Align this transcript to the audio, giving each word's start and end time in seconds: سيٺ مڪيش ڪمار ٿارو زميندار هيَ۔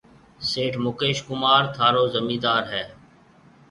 سيٺ 0.49 0.73
مڪيش 0.85 1.17
ڪمار 1.27 1.61
ٿارو 1.75 2.03
زميندار 2.15 2.61
هيَ۔ 2.73 2.83